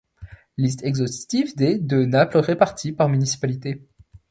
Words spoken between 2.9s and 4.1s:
par municipalité.